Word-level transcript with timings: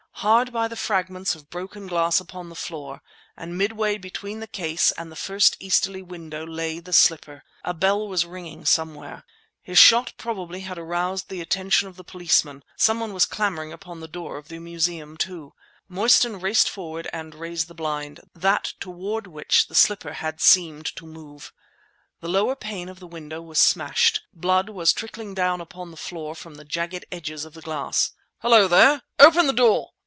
Hard 0.21 0.53
by 0.53 0.67
the 0.67 0.75
fragments 0.75 1.33
of 1.33 1.49
broken 1.49 1.87
glass 1.87 2.19
upon 2.19 2.49
the 2.49 2.55
floor 2.55 3.01
and 3.35 3.57
midway 3.57 3.97
between 3.97 4.39
the 4.39 4.45
case 4.45 4.91
and 4.91 5.11
the 5.11 5.15
first 5.15 5.57
easterly 5.59 6.03
window 6.03 6.45
lay 6.45 6.77
the 6.79 6.93
slipper. 6.93 7.41
A 7.63 7.73
bell 7.73 8.07
was 8.07 8.23
ringing 8.23 8.63
somewhere. 8.63 9.23
His 9.63 9.79
shot 9.79 10.13
probably 10.17 10.59
had 10.59 10.77
aroused 10.77 11.29
the 11.29 11.41
attention 11.41 11.87
of 11.87 11.95
the 11.95 12.03
policeman. 12.03 12.63
Someone 12.77 13.13
was 13.13 13.25
clamouring 13.25 13.73
upon 13.73 13.99
the 13.99 14.07
door 14.07 14.37
of 14.37 14.47
the 14.47 14.59
Museum, 14.59 15.17
too. 15.17 15.53
Mostyn 15.89 16.39
raced 16.39 16.69
forward 16.69 17.07
and 17.11 17.33
raised 17.33 17.67
the 17.67 17.73
blind—that 17.73 18.73
toward 18.79 19.25
which 19.25 19.69
the 19.69 19.73
slipper 19.75 20.13
had 20.13 20.39
seemed 20.39 20.85
to 20.97 21.07
move. 21.07 21.51
The 22.19 22.29
lower 22.29 22.55
pane 22.55 22.89
of 22.89 22.99
the 22.99 23.07
window 23.07 23.41
was 23.41 23.57
smashed. 23.57 24.21
Blood 24.35 24.69
was 24.69 24.93
trickling 24.93 25.33
down 25.33 25.61
upon 25.61 25.89
the 25.89 25.97
floor 25.97 26.35
from 26.35 26.55
the 26.55 26.65
jagged 26.65 27.05
edges 27.11 27.43
of 27.43 27.55
the 27.55 27.61
glass. 27.61 28.11
"Hullo 28.43 28.67
there! 28.67 29.01
Open 29.19 29.47
the 29.47 29.53
door! 29.53 29.89